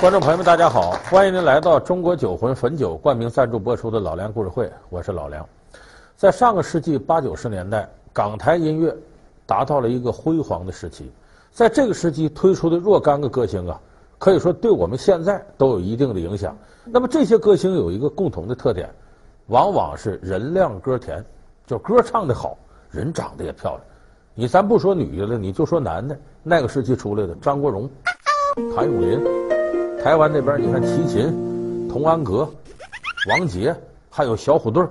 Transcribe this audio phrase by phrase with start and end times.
[0.00, 0.92] 观众朋友们，大家好！
[1.10, 5.44] 欢迎您来到中国酒魂汾酒冠名赞助播出的老梁故事会，我是老梁。
[6.14, 8.96] 在上个世纪八九十年代，港台音乐
[9.44, 11.10] 达到了一个辉煌的时期。
[11.50, 13.80] 在这个时期推出的若干个歌星啊，
[14.20, 16.56] 可以说对我们现在都有一定的影响。
[16.84, 18.88] 那么这些歌星有一个共同的特点，
[19.48, 21.24] 往往是人靓歌甜，
[21.66, 22.56] 就歌唱得好，
[22.88, 23.80] 人长得也漂亮。
[24.32, 27.90] 你咱不说女的了，你就说男的，那个时期出来的张国荣、
[28.76, 29.57] 谭咏麟。
[30.02, 32.48] 台湾那边，你看齐秦、童安格、
[33.28, 33.74] 王杰，
[34.08, 34.86] 还有小虎队，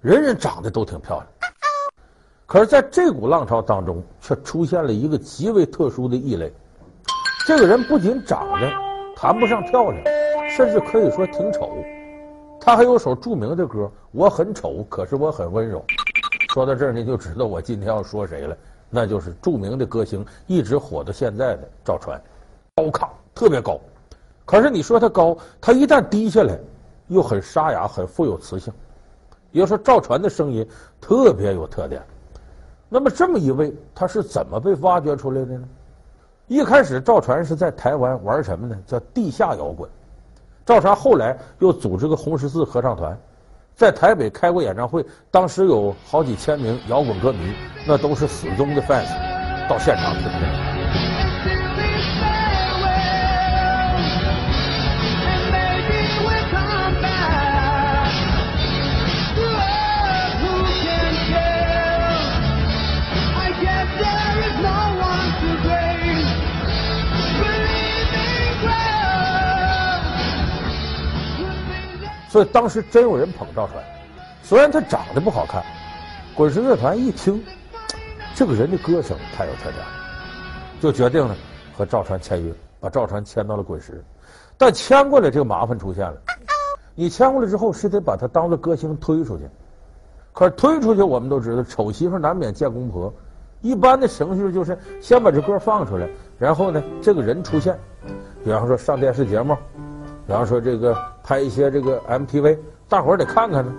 [0.00, 1.26] 人人长得都挺漂亮。
[2.44, 6.52] 可是，在这股浪潮当中，却出现了一个极为特殊的异类。
[7.46, 8.68] 这个人不仅长得
[9.16, 10.04] 谈不上漂亮，
[10.50, 11.72] 甚至可以说挺丑。
[12.60, 15.84] 他还有首著名的歌：“我很丑，可是我很温柔。”
[16.52, 18.56] 说到这儿，您就知道我今天要说谁了，
[18.90, 22.20] 那就是著名的歌星，一直火到现在的赵传，
[22.74, 23.80] 高亢，特别高。
[24.44, 26.58] 可是你说他高，他一旦低下来，
[27.08, 28.72] 又很沙哑，很富有磁性。
[29.50, 30.66] 也就说，赵传的声音
[31.00, 32.02] 特别有特点。
[32.88, 35.64] 那么这么一位，他是怎么被挖掘出来的呢？
[36.48, 38.76] 一开始，赵传是在台湾玩什么呢？
[38.86, 39.88] 叫地下摇滚。
[40.64, 43.18] 赵传后来又组织个红十字合唱团，
[43.74, 47.54] 在台北开过演唱会，当时有好几千名摇滚歌迷，
[47.86, 49.08] 那都是死忠的 fans，
[49.68, 50.71] 到现场听的。
[72.32, 73.84] 所以当时真有人捧赵传，
[74.42, 75.62] 虽然他长得不好看，
[76.34, 77.44] 滚石乐团一听，
[78.34, 79.84] 这个人的歌声太有特点，
[80.80, 81.36] 就决定了
[81.76, 84.02] 和赵传签约，把赵传签到了滚石。
[84.56, 86.16] 但签过来，这个麻烦出现了，
[86.94, 89.46] 你签过来之后是得把他当做歌星推出去，
[90.32, 93.12] 可是推出去我们都知道，丑媳妇难免见公婆，
[93.60, 96.08] 一般的程序就是先把这歌放出来，
[96.38, 97.78] 然后呢这个人出现，
[98.42, 99.54] 比方说上电视节目。
[100.24, 103.72] 比方说这个拍一些这个 MTV，大伙儿得看看呢。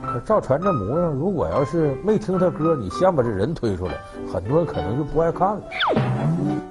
[0.00, 3.94] 可赵传这模样，如果要是没听他歌，你先把这人推出来，
[4.32, 5.62] 很多人可能就不爱看了。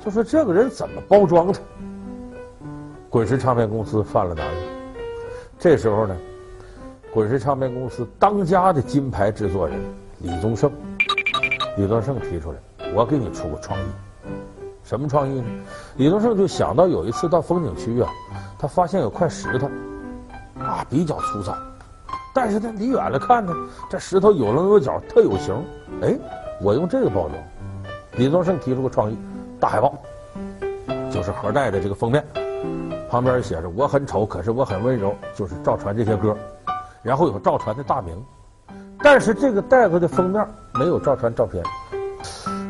[0.03, 1.59] 就说这个人怎么包装他？
[3.09, 4.45] 滚石唱片公司犯了难。
[5.59, 6.15] 这时候呢，
[7.13, 9.77] 滚石唱片公司当家的金牌制作人
[10.19, 10.71] 李宗盛，
[11.77, 12.57] 李宗盛提出来，
[12.93, 13.83] 我给你出个创意。
[14.83, 15.47] 什么创意呢？
[15.97, 18.09] 李宗盛就想到有一次到风景区啊。
[18.57, 19.69] 他发现有块石头，
[20.59, 21.55] 啊，比较粗糙，
[22.33, 23.53] 但是呢离远了看呢，
[23.89, 25.55] 这石头有棱有角，特有型。
[26.01, 26.17] 哎，
[26.61, 27.33] 我用这个包装。
[28.17, 29.17] 李宗盛提出个创意，
[29.59, 29.93] 大海报，
[31.11, 32.23] 就是盒带的这个封面，
[33.09, 36.35] 旁边写着“我很丑，可是我很温柔”，就是赵传这些歌，
[37.03, 38.15] 然后有赵传的大名，
[38.99, 41.61] 但是这个袋子的封面没有赵传照片。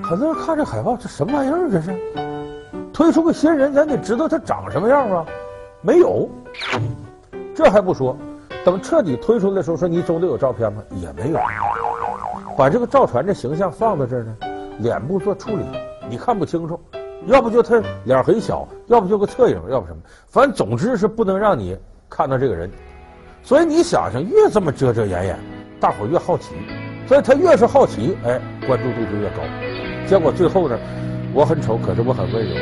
[0.04, 1.70] 很多人看这海报，这什么玩意儿？
[1.70, 1.96] 这是
[2.92, 5.26] 推出个新人，咱得知道他长什么样啊。
[5.82, 6.28] 没有，
[7.56, 8.18] 这还不说，
[8.66, 10.84] 等彻底推出来的时候，说你总得有照片吗？
[11.02, 11.40] 也没有，
[12.58, 14.36] 把这个赵传这形象放在这儿呢，
[14.80, 15.64] 脸部做处理，
[16.10, 16.78] 你看不清楚，
[17.28, 21.78] 要不就他脸很小，要不就个侧影，要不什么，反正总之是不能让你
[22.10, 22.70] 看到这个人。
[23.42, 25.40] 所以你想想，越这么遮遮掩掩，
[25.80, 26.56] 大伙儿越好奇，
[27.08, 28.38] 所以他越是好奇，哎，
[28.68, 29.38] 关注度就越高。
[30.06, 30.78] 结果最后呢，
[31.34, 32.54] 我很丑，可是我很温柔，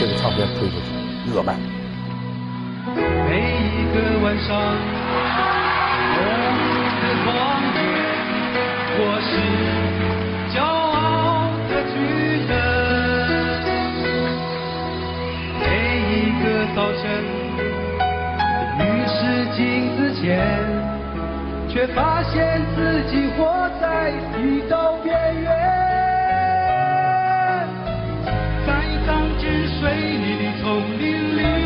[0.00, 1.56] 这个唱片推出去热卖。
[3.62, 3.64] 一
[3.94, 4.50] 个晚上，
[6.18, 6.20] 我
[7.00, 7.30] 的光
[7.74, 7.80] 景，
[8.98, 9.30] 我是
[10.52, 11.94] 骄傲的巨
[12.48, 12.50] 人。
[15.60, 15.62] 每
[16.10, 16.12] 一
[16.42, 17.02] 个早晨，
[18.78, 19.16] 于是
[19.56, 19.60] 镜
[19.96, 20.22] 子前，
[21.68, 23.40] 却发现自己活
[23.80, 24.74] 在剃刀
[25.04, 25.46] 边缘，
[28.66, 28.68] 在
[29.06, 29.42] 钢筋
[29.78, 29.80] 水
[30.18, 30.64] 泥的丛
[30.98, 31.02] 林
[31.36, 31.61] 里。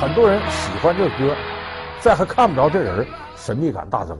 [0.00, 1.36] 很多人喜欢这歌，
[2.00, 3.06] 再还看不着这人，
[3.36, 4.16] 神秘感大增。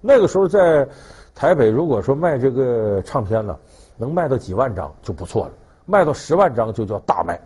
[0.00, 0.88] 那个时候在
[1.34, 3.54] 台北，如果说卖这个唱片呢，
[3.98, 5.52] 能卖到几万张就不错了，
[5.84, 7.38] 卖到十万张就叫大卖。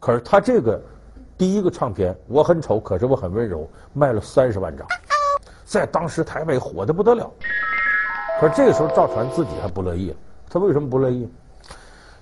[0.00, 0.82] 可是他这个
[1.36, 3.60] 第一个唱片《我很丑，可是我很温柔》
[3.92, 4.84] 卖了三十万张，
[5.64, 7.30] 在当时台北火得不得了。
[8.40, 10.12] 可是这个时候赵传自己还不乐意，
[10.50, 11.30] 他为什么不乐意？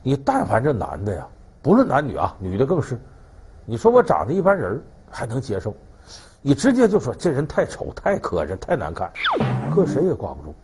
[0.02, 1.26] 你但凡这男的呀，
[1.62, 3.00] 不论男女啊，女的更是，
[3.68, 4.80] 你说我长得一般人
[5.10, 5.74] 还能接受，
[6.40, 9.10] 你直接就说这人太丑、太磕碜、太难看，
[9.74, 10.54] 搁谁也挂不住。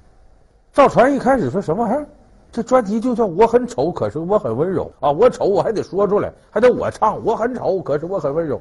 [0.73, 2.07] 赵传一开始说什么玩意儿？
[2.53, 5.11] 这专辑就叫我很丑，可是我很温柔啊！
[5.11, 7.23] 我丑我还得说出来，还得我唱。
[7.25, 8.61] 我很丑，可是我很温柔。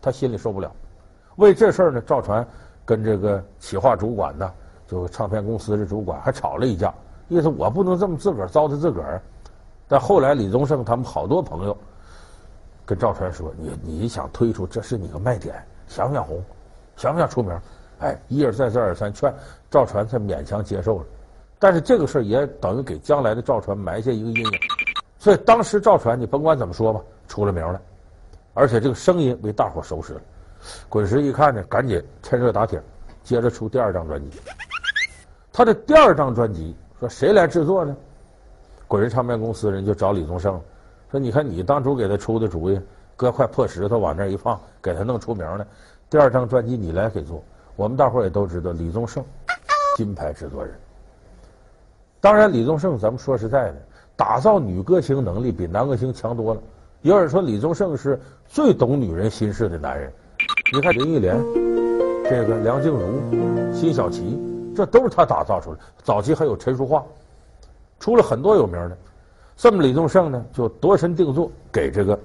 [0.00, 0.72] 他心里受不了。
[1.36, 2.46] 为这事儿呢，赵传
[2.84, 4.50] 跟这个企划主管呢，
[4.86, 6.94] 就唱片公司的主管还吵了一架，
[7.28, 9.20] 意思我不能这么自个儿糟蹋自个儿。
[9.86, 11.76] 但后来李宗盛他们好多朋友
[12.90, 15.54] 跟赵传说：“你你想推出这是你个卖点，
[15.86, 16.42] 想不想红？
[16.96, 17.56] 想不想出名？”
[18.00, 19.32] 哎，一而再再而三劝
[19.70, 21.04] 赵传才勉强接受了。
[21.56, 24.50] 但是这个事儿也等于给将来的赵传埋下一个阴影，
[25.20, 27.80] 所以当时赵传你甭管怎么说吧，出了名了，
[28.54, 30.20] 而且这个声音为大伙熟识了。
[30.88, 32.82] 滚石一看呢，赶紧趁热打铁，
[33.22, 34.40] 接着出第二张专辑。
[35.52, 37.96] 他的第二张专辑说谁来制作呢？
[38.88, 40.60] 滚石唱片公司人就找李宗盛，
[41.10, 42.80] 说你看你当初给他出的主意，
[43.16, 45.66] 搁块破石头往那一放，给他弄出名了。
[46.08, 47.42] 第二张专辑你来给做，
[47.74, 49.24] 我们大伙儿也都知道李宗盛，
[49.96, 50.72] 金牌制作人。
[52.20, 53.76] 当然，李宗盛，咱们说实在的，
[54.14, 56.60] 打造女歌星能力比男歌星强多了。
[57.02, 60.12] 有人说李宗盛是最懂女人心事的男人。
[60.72, 61.36] 你看林忆莲，
[62.24, 64.38] 这个梁静茹、辛晓琪，
[64.76, 65.78] 这都是他打造出来。
[66.04, 67.04] 早期还有陈淑桦，
[67.98, 68.96] 出了很多有名的。
[69.62, 72.18] 这么李宗盛呢，就独身定做给这个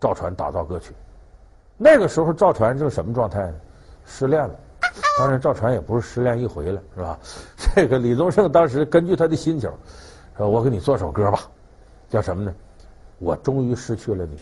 [0.00, 0.92] 赵传打造歌曲。
[1.76, 3.54] 那个时候赵传是什么状态呢？
[4.06, 4.54] 失恋了。
[5.18, 7.18] 当然，赵传也不是失恋一回了，是吧？
[7.74, 9.68] 这个李宗盛当时根据他的心情，
[10.36, 11.40] 说：“我给你做首歌吧，
[12.08, 12.54] 叫什么呢？
[13.18, 14.38] 我终于失去了你。”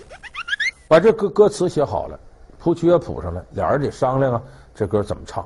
[0.88, 2.20] 把这歌歌词写好了，
[2.58, 4.42] 谱曲也谱上了，俩人得商量啊，
[4.74, 5.42] 这歌怎么唱？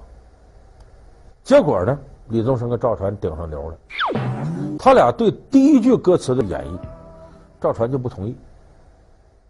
[1.44, 1.96] 结果呢，
[2.30, 3.76] 李宗盛跟赵传顶上牛了。
[4.78, 6.78] 他俩对第一句歌词的演绎，
[7.60, 8.36] 赵传就不同意。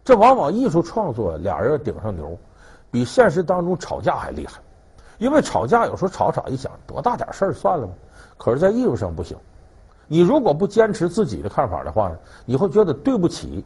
[0.04, 2.36] 这往往艺术创作，俩人顶上牛，
[2.90, 4.60] 比现实当中吵架还厉害。
[5.18, 7.92] 因为吵架有时候吵吵一想多大点事儿算了吧，
[8.36, 9.36] 可是，在艺术上不行。
[10.06, 13.64] 你如果不坚持自己的看法的话呢，你会觉得对不起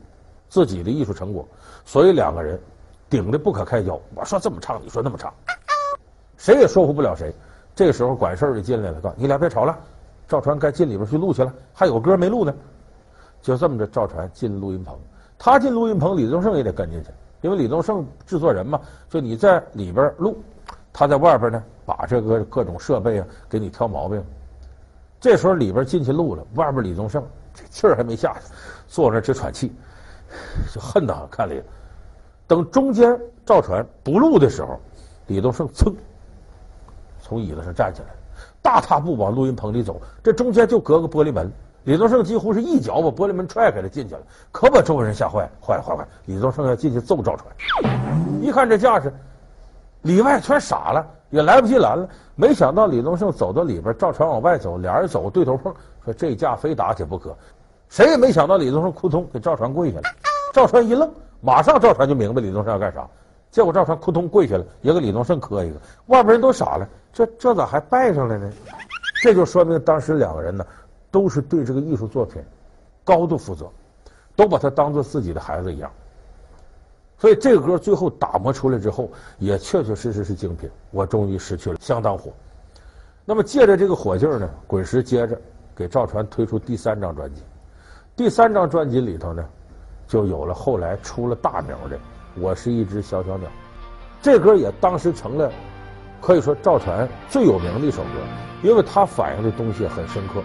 [0.49, 1.47] 自己的艺术成果。
[1.85, 2.61] 所以两个人
[3.09, 3.99] 顶得不可开交。
[4.15, 5.33] 我说这么唱，你说那么唱，
[6.37, 7.35] 谁也说服不了谁。
[7.75, 9.77] 这个时候管事儿的进来了，告诉你俩别吵了，
[10.29, 12.55] 赵传该进里边去录去了，还有歌没录呢。
[13.41, 14.97] 就这么着，赵传进录音棚，
[15.39, 17.09] 他进录音棚，李宗盛也得跟进去，
[17.41, 20.37] 因为李宗盛制作人嘛，就你在里边录。
[20.93, 24.23] 他在外边呢，把这个各种设备啊给你挑毛病。
[25.21, 28.41] 这时候里边进去录了，外边李宗盛这气儿还没下去，
[28.89, 29.73] 坐那直喘气，
[30.75, 31.29] 就恨得。
[31.31, 31.65] 看了一眼，
[32.47, 34.81] 等中间赵传不录的时候，
[35.29, 35.95] 李宗盛噌
[37.21, 38.09] 从椅子上站起来，
[38.69, 39.99] 大踏步往录音棚里走。
[40.23, 41.51] 这中间就隔个玻璃门，
[41.85, 44.21] 李宗盛几乎是一脚把玻璃门踹开了进去了，
[44.53, 46.07] 可把周围人吓坏，坏了坏了！
[46.27, 47.47] 李宗盛要进去揍赵传，
[48.43, 49.11] 一看这架势。
[50.03, 52.07] 里外全傻了，也来不及拦了。
[52.35, 57.35] 没想到李宗盛走到里边，赵传往外走，俩人走对头碰，说这架非打起不可。
[57.89, 60.05] 谁也没想到李宗盛扑通给赵传跪下了。
[60.53, 61.11] 赵传一愣，
[61.41, 63.09] 马上赵传就明白李宗盛要干啥。
[63.51, 65.77] 结果赵传扑通跪下了，也给李宗盛磕一个。
[66.07, 68.53] 外边人都傻了，这这咋还拜上了呢？
[69.23, 70.65] 这就说明当时两个人呢，
[71.11, 72.43] 都是对这个艺术作品
[73.05, 73.69] 高度负责，
[74.37, 75.91] 都把他当做自己的孩子一样。
[77.17, 80.71] 所以这个歌最后打磨出来之后，也确确实实是精品。
[80.93, 82.31] 我终于失去了，相当火。
[83.25, 85.41] 那么借着这个火劲儿呢，滚石接着
[85.75, 87.43] 给赵传推出第三张专辑。
[88.15, 89.45] 第三张专辑里头呢，
[90.07, 91.97] 就有了后来出了大名的
[92.41, 93.49] 《我是一只小小鸟》。
[94.21, 95.53] 这歌也当时成了
[96.21, 98.21] 可以说赵传最有名的一首歌，
[98.63, 100.43] 因为它反映的东西很深刻。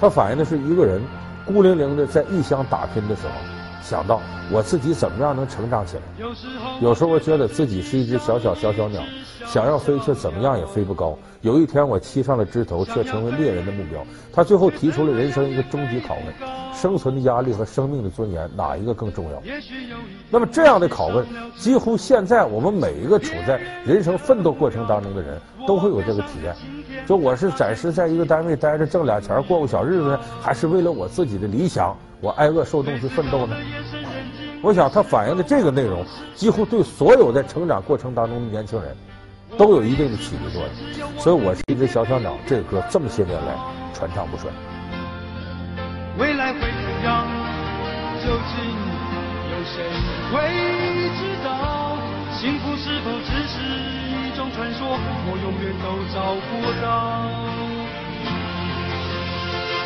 [0.00, 1.02] 它反映的是一个人
[1.46, 3.61] 孤零零的在异乡打拼的时候。
[3.82, 4.20] 想到
[4.50, 6.02] 我自己怎么样能成长起来？
[6.80, 9.02] 有时候我觉得自己是一只小小小小鸟，
[9.46, 11.18] 想要飞却怎么样也飞不高。
[11.40, 14.06] 有一天我栖上了枝头，却成为猎人的目标。
[14.32, 16.32] 他最后提出了人生一个终极拷问：
[16.72, 19.42] 生存的压力和生命的尊严，哪一个更重要？
[20.30, 26.54] 那么这样的拷问，几乎现在我们每一个处在人生奋斗过程当中的人都会有这个体验。
[27.06, 31.96] 就我是暂时在一个单位待着挣俩钱过过小日子，还是为了我自己的理想？
[32.20, 33.56] 我挨饿受冻去奋斗呢？
[34.62, 36.04] 我想他反映的这个内容，
[36.36, 38.96] 几乎对所有在成长过程当中的年轻人，
[39.58, 41.18] 都有一定的启迪作用。
[41.18, 43.56] 所以我是一只小小鸟，这个歌这么些年来
[43.92, 44.48] 传唱不衰。
[46.16, 47.26] 未来会怎样？
[48.22, 48.62] 究竟
[49.50, 49.82] 有谁
[50.30, 50.38] 会
[51.18, 51.98] 知道？
[52.38, 53.58] 幸福是否只是
[54.54, 54.80] 传说？
[55.24, 56.50] 我永远都找不
[56.82, 56.86] 到。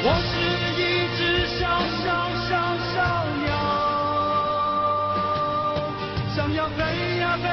[0.02, 0.28] 我是
[0.76, 0.82] 一
[1.16, 1.62] 只小
[2.02, 2.04] 小
[2.46, 2.50] 小
[2.92, 2.94] 小
[3.44, 3.48] 鸟，
[6.34, 6.78] 想要飞
[7.18, 7.46] 呀飞，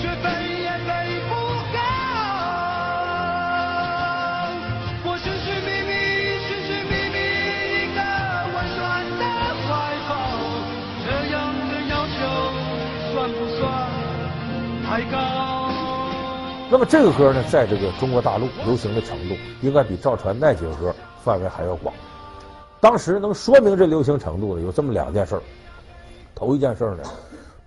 [0.00, 0.63] 却飞
[16.74, 21.94] 那么这个歌呢，在这个中国大陆流行的程度，应该比赵传那几个歌范围还要广。
[22.80, 25.42] 当时能说明这流行程度的有这么两件事儿。
[26.34, 27.04] 头一件事呢，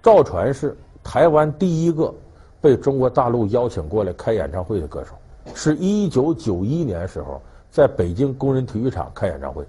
[0.04, 2.14] 赵传是台湾第一个
[2.60, 5.14] 被中国大陆邀请过来开演唱会的歌手，
[5.56, 9.66] 是一九九一年时候在北京工人体育场开演唱会。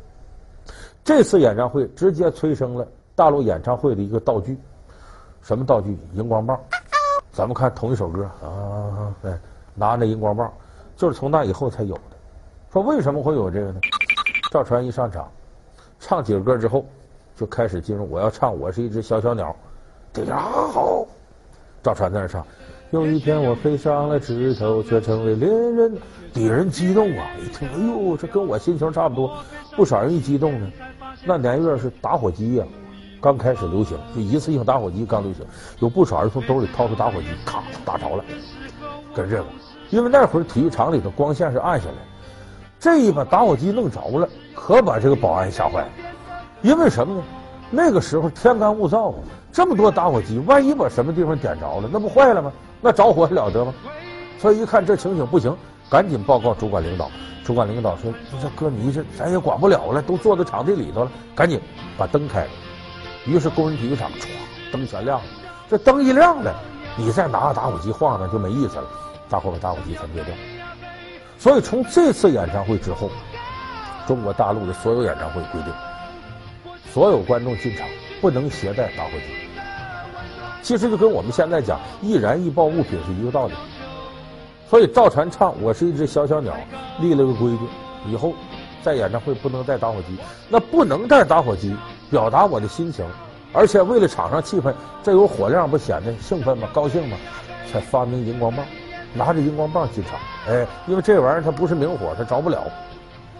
[1.04, 4.58] 这次演唱会直接催生了大陆演唱会的一个道具，
[5.42, 5.96] 什么道具？
[6.14, 6.58] 荧光棒。
[7.38, 9.32] 咱们看同一首歌啊，对，
[9.72, 10.52] 拿着荧光棒，
[10.96, 12.00] 就是从那以后才有的。
[12.72, 13.80] 说为什么会有这个呢？
[14.50, 15.30] 赵传一上场，
[16.00, 16.84] 唱几个歌之后，
[17.36, 19.54] 就开始进入我要唱我是一只小小鸟，
[20.12, 21.06] 这样好。
[21.80, 22.44] 赵传在那唱，
[22.90, 25.96] 有一天我飞上了枝头，却成为恋人。
[26.34, 29.32] 底下人激动啊，一听，哎呦，这跟我心情差不多。
[29.76, 30.72] 不少人一激动呢，
[31.24, 32.66] 那年月是打火机呀、
[33.20, 35.44] 刚开始流行，就一次性打火机刚流行，
[35.80, 38.24] 有不少人从兜里掏出打火机，咔打着了，
[39.14, 39.44] 跟这个，
[39.90, 41.94] 因为那会儿体育场里的光线是暗下来，
[42.78, 45.88] 这一把打火机弄着了，可把这个保安吓坏了。
[46.62, 47.22] 因为什么呢？
[47.70, 49.18] 那个时候天干物燥啊，
[49.52, 52.52] 这么多打火机，万一把什么地方点着了，那不坏了吗？
[52.80, 53.74] 那着火还了得吗？
[54.38, 55.54] 所以一看这情形不行，
[55.90, 57.10] 赶紧报告主管领导。
[57.44, 61.58] 主管领导说：“这哥，你这咱也管不了了，都坐在场地里头了，赶紧
[61.96, 62.50] 把灯开了。”
[63.26, 64.28] 于是工人体育场唰，
[64.72, 65.24] 灯全亮了。
[65.68, 66.54] 这灯一亮了，
[66.96, 68.84] 你再拿个打火机晃荡就没意思了。
[69.28, 70.34] 大伙把打火机全灭掉。
[71.38, 73.10] 所以从这次演唱会之后，
[74.06, 75.72] 中国大陆的所有演唱会规定，
[76.90, 77.86] 所有观众进场
[78.20, 79.34] 不能携带打火机。
[80.62, 83.54] 其实就跟我们现在讲易燃易爆物品是一个道理。
[84.68, 86.54] 所以赵传唱《我是一只小小鸟》
[87.02, 88.32] 立了个规矩，以后
[88.82, 90.16] 在演唱会不能带打火机。
[90.48, 91.76] 那不能带打火机。
[92.10, 93.04] 表达我的心情，
[93.52, 94.72] 而且为了场上气氛，
[95.02, 96.68] 这有火亮不显得兴奋吗？
[96.72, 97.16] 高兴吗？
[97.70, 98.64] 才发明荧光棒，
[99.12, 100.18] 拿着荧光棒进场。
[100.48, 102.64] 哎，因为这玩意儿它不是明火，它着不了。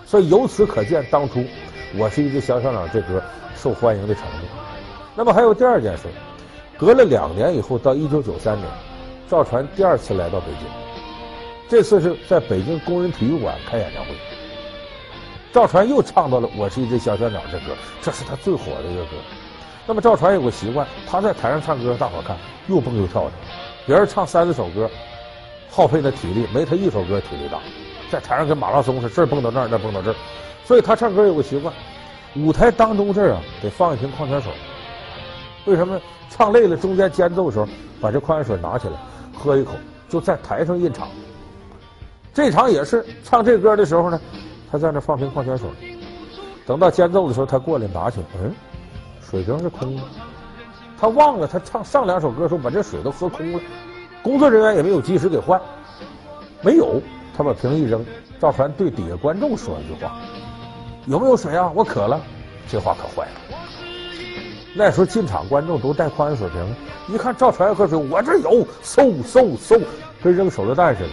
[0.04, 1.42] 所以由此可见，当初
[1.96, 3.22] 我是一个小小鸟这歌
[3.56, 4.46] 受欢迎的程度。
[5.14, 6.04] 那么还有第二件事，
[6.78, 8.66] 隔了两年以后，到一九九三年，
[9.28, 10.68] 赵传第二次来到北京，
[11.68, 14.10] 这次是在北京工人体育馆开演唱会。
[15.52, 19.12] 赵传又唱到了《我是一只小小鸟》这歌，这是他最火的一个歌。
[19.87, 22.37] 那么赵传有个习惯，他在台上唱歌，大伙看
[22.67, 23.33] 又蹦又跳的。
[23.87, 24.88] 别人唱三四首歌，
[25.71, 27.59] 耗费的体力没他一首歌体力大，
[28.11, 30.17] 在台上跟马拉松似的，这蹦到那儿，那蹦到这儿。
[30.67, 31.73] 所以他唱歌有个习惯，
[32.37, 34.52] 舞台当中这儿啊得放一瓶矿泉水。
[35.64, 35.99] 为什么？
[36.31, 37.67] 唱累了，中间间奏的时候
[38.02, 38.95] 把这矿泉水拿起来
[39.35, 39.73] 喝一口，
[40.11, 41.09] 就在台上印场。
[42.35, 44.21] 这场也是唱这歌的时候呢。
[44.70, 45.68] 他在那放瓶矿泉水，
[46.66, 48.54] 等到间奏的时候，他过来拿去，嗯，
[49.20, 50.02] 水瓶是空的。
[51.00, 53.60] 他忘了他唱上两首歌的时候把这水都喝空了，
[54.22, 55.60] 工作人员也没有及时给换，
[56.60, 57.00] 没有，
[57.37, 58.04] 他把瓶一扔。
[58.40, 60.16] 赵传对底下观众说一句话
[61.06, 61.72] ：“有没有水啊？
[61.75, 62.20] 我渴了。”
[62.70, 63.58] 这话可坏了。
[64.76, 69.80] 那时候进场观众都带矿泉水瓶，一看赵传要喝水，我这有，嗖嗖嗖，
[70.22, 71.08] 跟扔手榴弹似的，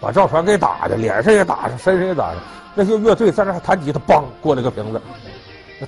[0.00, 2.40] 把赵传给打的，脸上也打上，身上也打上。
[2.74, 5.00] 那些乐队在那弹吉他，梆过来个瓶子，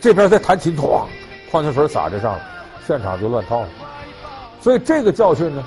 [0.01, 1.07] 这边在弹琴，哐，
[1.51, 2.41] 矿泉水洒这上了，
[2.87, 3.69] 现场就乱套了。
[4.61, 5.65] 所以这个教训呢，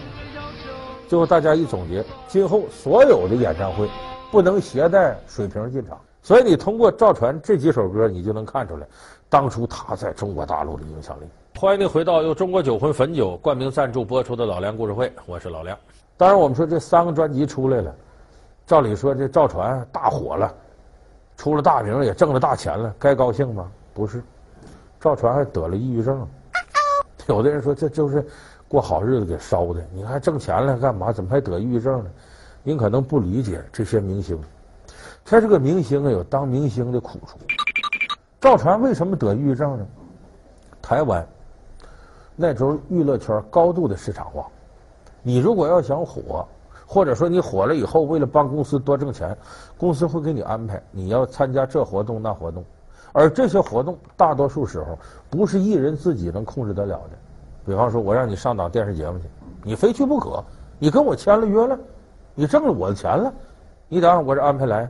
[1.08, 3.90] 最后大家一总结，今后所有的演唱会
[4.30, 5.98] 不能携带水瓶进场。
[6.22, 8.86] 所以你通过赵传这几首歌，你就能看出来，
[9.28, 11.24] 当初他在中国大陆的影响力。
[11.58, 15.76] 欢迎你回到由中国酒魂汾酒冠名赞助播出的《老梁故事会》，我是老梁。
[16.18, 17.96] 当然，我们说这三个专辑出来了，
[18.66, 20.54] 照理说这赵传大火了。
[21.38, 23.70] 出了大名也挣了大钱了，该高兴吗？
[23.94, 24.24] 不是，
[25.02, 26.26] 赵传还得了抑郁症。
[27.28, 28.26] 有的人说这就是
[28.70, 31.12] 过好日子给烧的，你还挣钱了干嘛？
[31.12, 32.10] 怎么还得抑郁症呢？
[32.64, 34.42] 您可能不理解这些明星，
[35.26, 37.38] 他是个明星啊有当明星的苦处。
[38.40, 39.86] 赵传为什么得抑郁症呢？
[40.82, 41.28] 台湾
[42.36, 44.48] 那时候娱乐圈高度的市场化。
[45.22, 46.48] 你如果要想火，
[46.86, 49.36] 或者说你火了以后，为了帮公司多挣钱，
[49.78, 52.64] 公司会给你安排你要参加这活动那活动，
[53.12, 54.98] 而这些活动大多数时候
[55.30, 57.18] 不是艺人自己能控制得了的。
[57.66, 59.26] 比方说，我让你上档电视节目去，
[59.64, 60.44] 你非去不可，
[60.78, 61.78] 你跟我签了约了，
[62.36, 63.34] 你挣了我的钱了，
[63.88, 64.90] 你得按我这安排来。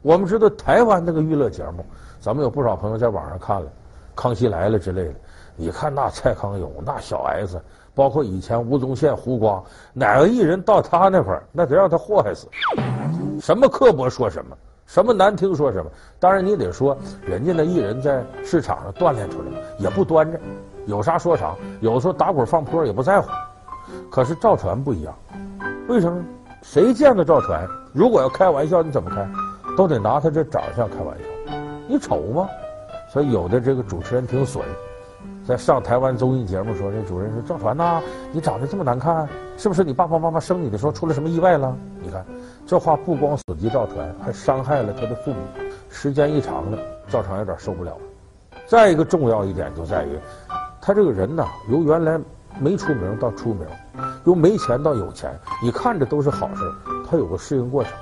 [0.00, 1.84] 我们知道台湾那个娱乐节目，
[2.20, 3.66] 咱们有不少朋友在网上看了
[4.14, 5.14] 《康熙来了》之类的。
[5.56, 7.60] 你看那蔡康永、那小 S，
[7.98, 9.60] 包括以前吴宗宪、胡瓜，
[9.92, 12.46] 哪个艺人到他那块儿，那得让他祸害死。
[13.40, 15.90] 什么刻薄说什么，什么难听说什么。
[16.20, 19.46] 当然你得说，人家那艺人在市场上锻炼出来，
[19.80, 20.38] 也不端着，
[20.86, 21.56] 有啥说啥。
[21.80, 23.28] 有时候打滚放坡也不在乎。
[24.08, 25.12] 可是赵传不一样，
[25.88, 26.22] 为什么？
[26.62, 29.28] 谁见到赵传，如果要开玩笑，你怎么开？
[29.76, 31.52] 都得拿他这长相开玩笑，
[31.88, 32.48] 你丑吗？
[33.12, 34.64] 所以有的这个主持人挺损，
[35.48, 38.02] 在上台湾综艺节目说，这主任说赵传呐，
[38.32, 39.26] 你长得这么难看，
[39.56, 41.74] 是不是你爸爸妈妈生你的时候出了什么意外了？
[42.02, 42.22] 你看
[42.66, 45.38] 这话不光损及赵传，还伤害了他的父母。
[45.88, 46.76] 时间一长了，
[47.08, 48.00] 赵传有点受不了了。
[48.66, 50.18] 再一个重要一点就在于，
[50.82, 52.20] 他这个人呐，由原来
[52.60, 53.66] 没出名到出名，
[54.26, 56.70] 由没钱到有钱，你看着都是好事，
[57.10, 57.92] 他有个适应过程。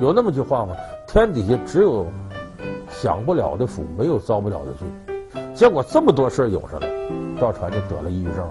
[0.00, 0.74] 有那么句话吗？
[1.06, 2.06] 天底下只有
[2.88, 5.15] 享不了的福，没有遭不了的罪。
[5.56, 6.86] 结果这么多事儿涌上来，
[7.40, 8.46] 赵传就得了抑郁症，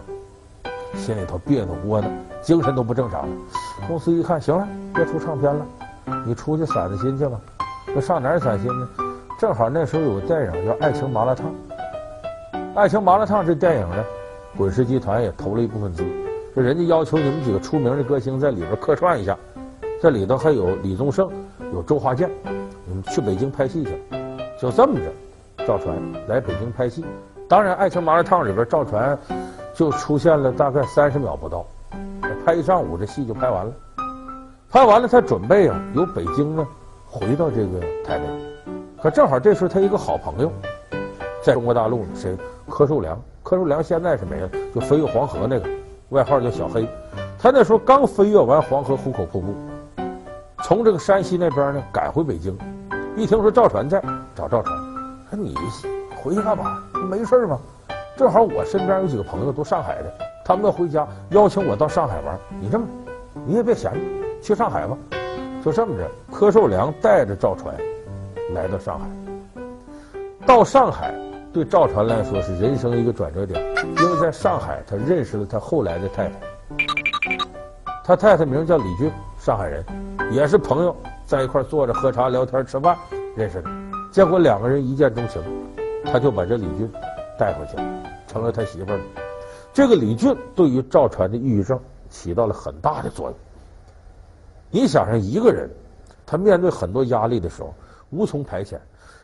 [0.95, 2.09] 心里头别扭窝囊，
[2.41, 3.35] 精神都不正常了。
[3.87, 5.63] 公司一看，行了，别出唱片了，
[6.25, 7.39] 你出去散散心去吧。
[7.93, 8.89] 那上哪儿散心呢？
[9.39, 11.45] 正好那时候有个电影叫《爱情麻辣烫》，
[12.73, 14.03] 《爱情麻辣烫》这电影呢，
[14.57, 16.03] 滚石集团也投了一部分资，
[16.55, 19.37] 就人家要求你们几个出名的歌星在里边客串一下。
[20.01, 21.31] 这里头还有李宗盛，
[21.71, 22.31] 有周华健，
[22.87, 23.91] 你们去北京拍戏去。
[24.59, 25.05] 就这么着，
[25.67, 25.95] 赵传
[26.27, 27.03] 来北京拍戏。
[27.47, 29.17] 当然，《爱情麻辣烫》里边赵传
[29.73, 31.65] 就出现了大概三十秒不到，
[32.45, 33.71] 拍一上午这戏就拍完了。
[34.69, 36.67] 拍完了，他准备啊由北京呢
[37.05, 38.25] 回到这个台北。
[39.01, 40.51] 可正好这时候他一个好朋友
[41.43, 42.35] 在中国大陆呢，谁？
[42.69, 43.19] 柯受良。
[43.43, 45.69] 柯受良现在是没了，就飞越黄河那个，
[46.09, 46.87] 外号叫小黑。
[47.37, 49.53] 他那时候刚飞越完黄河壶口瀑布。
[50.63, 52.57] 从这个山西那边呢赶回北京，
[53.15, 54.01] 一听说赵传在，
[54.33, 54.75] 找赵传，
[55.35, 55.53] 说你
[56.15, 56.81] 回去干嘛？
[57.09, 57.59] 没事吗？
[58.15, 60.13] 正好我身边有几个朋友都上海的，
[60.45, 62.39] 他们要回家，邀请我到上海玩。
[62.61, 62.85] 你这么，
[63.45, 63.99] 你也别闲着，
[64.41, 64.97] 去上海吧。
[65.63, 67.75] 就这么着，柯受良带着赵传
[68.53, 69.05] 来到上海。
[70.45, 71.13] 到上海
[71.51, 73.61] 对赵传来说是人生一个转折点，
[73.99, 76.33] 因为在上海他认识了他后来的太太，
[78.03, 79.83] 他太太名叫李俊，上海人。
[80.31, 80.95] 也是朋友，
[81.25, 82.95] 在一块坐着喝茶聊天吃饭
[83.35, 83.69] 认识的，
[84.15, 85.43] 结果两个人一见钟情，
[86.05, 86.89] 他就把这李俊
[87.37, 87.83] 带回去了，
[88.25, 88.99] 成了他媳妇儿。
[89.73, 91.77] 这个李俊对于赵传的抑郁症
[92.09, 93.37] 起到了很大的作用。
[94.71, 95.69] 你想想，一个人
[96.25, 97.73] 他面对很多压力的时候
[98.09, 98.77] 无从排遣，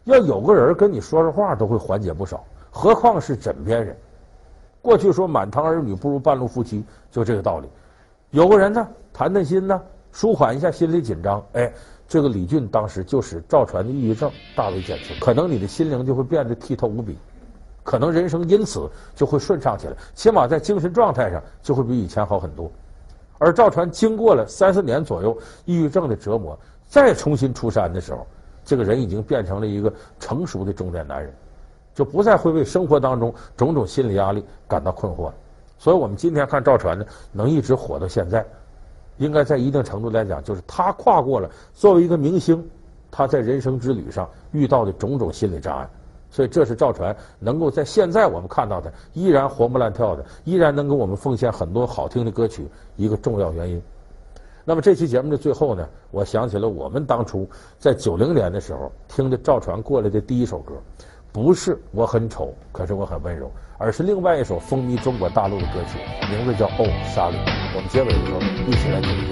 [0.04, 3.96] 要有个人跟你说说话都会缓解不少，何况是枕边人。
[4.82, 7.70] 过去说满堂儿女不如半路夫妻，就这个道理。
[8.32, 9.82] 有个人呢，谈谈心呢。
[10.12, 11.72] 舒缓一下心理紧张，哎，
[12.08, 17.18] 这个李俊当时就使赵传的抑郁症大为减轻，可能你的心灵就会变得剔透无比，
[17.84, 22.70] 可能人生因此就会顺畅起来，起码在精神状态上就会比以前好很多。
[23.38, 28.28] 而赵传经过了三四年左右抑郁症的折磨，再重新出山的时候，
[28.66, 31.34] 这个人已经变成了一个成熟的中年男人，
[31.96, 35.32] 就不再会为生活当中种种心理压力感到困惑。
[35.80, 38.46] 所以我们今天看赵传呢，能一直火到现在。
[39.22, 42.68] 应该在一定程度来讲，就是他跨过了作为一个明星，
[43.12, 45.88] 他在人生之旅上遇到的种种心理障碍，
[46.32, 53.80] 所以这是赵传能够在现在我们看到的依然活蹦乱跳的，依然能给我们奉献很多好听的歌曲一个重要原因。
[54.66, 60.74] 那么这期节目的最后呢，我想起了我们当初在九零年的时候听的赵传过来的第一首歌，
[61.34, 63.50] 不是我很丑，可是我很温柔。
[63.78, 65.98] 而是另外一首风靡中国大陆的歌曲，
[66.30, 67.34] 名字叫《哦，沙漏》。
[67.74, 69.32] 我们结尾的时候一起来听一听。